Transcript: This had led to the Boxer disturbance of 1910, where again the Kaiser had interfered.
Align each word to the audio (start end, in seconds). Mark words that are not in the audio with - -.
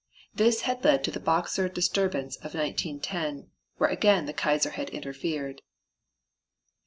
This 0.33 0.61
had 0.61 0.83
led 0.83 1.03
to 1.03 1.11
the 1.11 1.19
Boxer 1.19 1.69
disturbance 1.69 2.35
of 2.37 2.55
1910, 2.55 3.51
where 3.77 3.91
again 3.91 4.25
the 4.25 4.33
Kaiser 4.33 4.71
had 4.71 4.89
interfered. 4.89 5.61